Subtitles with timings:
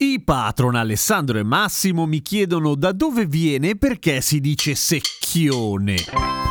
[0.00, 6.47] I patron Alessandro e Massimo mi chiedono da dove viene e perché si dice secchione.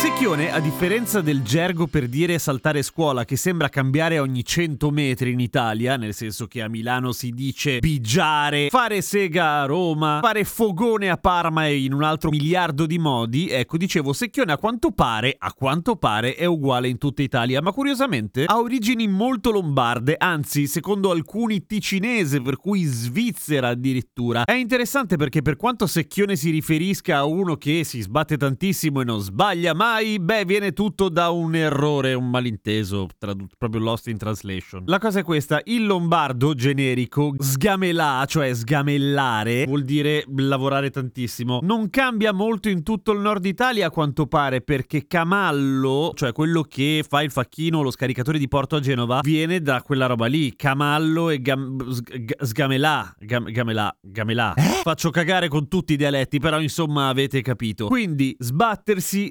[0.00, 5.32] Secchione, a differenza del gergo per dire saltare scuola che sembra cambiare ogni 100 metri
[5.32, 10.44] in Italia, nel senso che a Milano si dice pigiare, fare sega a Roma, fare
[10.44, 14.90] fogone a Parma e in un altro miliardo di modi, ecco dicevo Secchione a quanto
[14.90, 20.14] pare, a quanto pare è uguale in tutta Italia, ma curiosamente ha origini molto lombarde,
[20.16, 24.44] anzi secondo alcuni ticinese, per cui Svizzera addirittura.
[24.44, 29.04] È interessante perché per quanto Secchione si riferisca a uno che si sbatte tantissimo e
[29.04, 29.88] non sbaglia mai,
[30.20, 34.84] beh, viene tutto da un errore, un malinteso, tradu- proprio lost in translation.
[34.86, 41.60] La cosa è questa, il lombardo generico, sgamelà, cioè sgamellare, vuol dire lavorare tantissimo.
[41.62, 46.62] Non cambia molto in tutto il nord Italia a quanto pare, perché Camallo, cioè quello
[46.62, 50.54] che fa il facchino, lo scaricatore di Porto a Genova, viene da quella roba lì,
[50.54, 54.54] Camallo e gam- sg- sgamelà, gam- gamelà, gamelà.
[54.54, 54.80] Eh?
[54.82, 57.86] Faccio cagare con tutti i dialetti, però insomma avete capito.
[57.86, 59.30] Quindi sbattersi,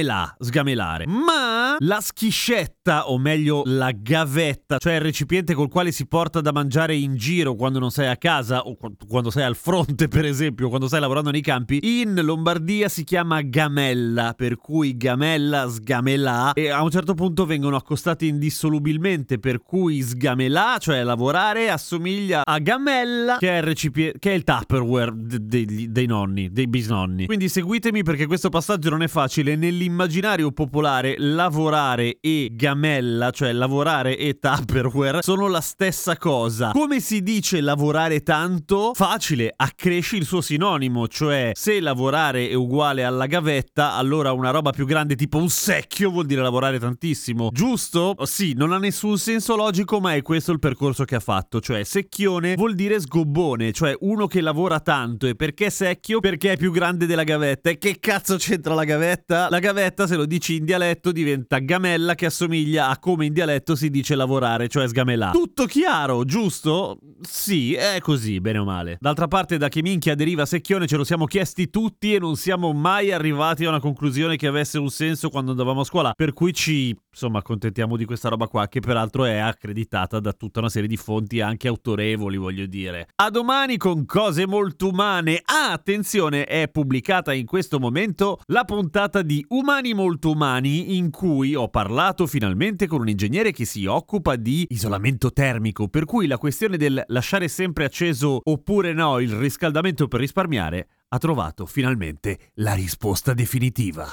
[0.00, 1.06] sgamelà sgamelare.
[1.06, 6.52] Ma la schiscetta, o meglio la gavetta, cioè il recipiente col quale si porta da
[6.52, 8.76] mangiare in giro quando non sei a casa o
[9.08, 13.40] quando sei al fronte, per esempio, quando stai lavorando nei campi, in Lombardia si chiama
[13.42, 20.00] gamella, per cui gamella, sgamelà e a un certo punto vengono accostati indissolubilmente, per cui
[20.02, 25.44] sgamelà, cioè lavorare, assomiglia a gamella, che è il recipiente che è il Tupperware de-
[25.46, 27.26] de- dei nonni, dei bisnonni.
[27.26, 33.52] Quindi seguitemi perché questo passaggio non è facile nell'immaginario nell'immaginario popolare lavorare e gamella, cioè
[33.52, 36.70] lavorare e Tupperware, sono la stessa cosa.
[36.70, 38.92] Come si dice lavorare tanto?
[38.94, 44.70] Facile, accresci il suo sinonimo, cioè se lavorare è uguale alla gavetta, allora una roba
[44.70, 47.50] più grande tipo un secchio vuol dire lavorare tantissimo.
[47.52, 48.14] Giusto?
[48.22, 51.82] Sì, non ha nessun senso logico, ma è questo il percorso che ha fatto, cioè
[51.82, 56.20] secchione vuol dire sgobbone, cioè uno che lavora tanto e perché secchio?
[56.20, 57.70] Perché è più grande della gavetta.
[57.70, 59.48] E che cazzo c'entra la gavetta?
[59.48, 63.74] La gavetta se lo dici in dialetto diventa gamella che assomiglia a come in dialetto
[63.74, 65.30] si dice lavorare, cioè sgamelà.
[65.30, 66.98] Tutto chiaro, giusto?
[67.20, 68.98] Sì, è così, bene o male.
[69.00, 72.72] D'altra parte, da che minchia deriva Secchione ce lo siamo chiesti tutti e non siamo
[72.72, 76.12] mai arrivati a una conclusione che avesse un senso quando andavamo a scuola.
[76.14, 80.60] Per cui ci, insomma, accontentiamo di questa roba qua, che peraltro è accreditata da tutta
[80.60, 83.08] una serie di fonti anche autorevoli, voglio dire.
[83.16, 85.40] A domani con cose molto umane.
[85.44, 91.54] Ah, attenzione, è pubblicata in questo momento la puntata di Umani molto umani in cui
[91.54, 96.38] ho parlato finalmente con un ingegnere che si occupa di isolamento termico, per cui la
[96.38, 102.74] questione del lasciare sempre acceso oppure no il riscaldamento per risparmiare ha trovato finalmente la
[102.74, 104.12] risposta definitiva.